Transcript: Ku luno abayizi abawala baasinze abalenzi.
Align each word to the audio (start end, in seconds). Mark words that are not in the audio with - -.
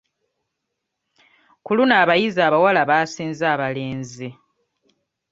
Ku 1.63 1.71
luno 1.77 1.93
abayizi 2.01 2.39
abawala 2.47 2.81
baasinze 2.89 3.43
abalenzi. 3.53 4.29